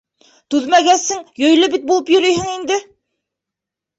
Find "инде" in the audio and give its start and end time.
2.55-2.79